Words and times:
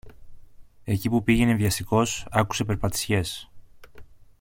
Εκεί 0.83 1.09
που 1.09 1.23
πήγαινε 1.23 1.53
βιαστικός, 1.53 2.27
άκουσε 2.31 2.63
περπατησιές. 2.63 3.51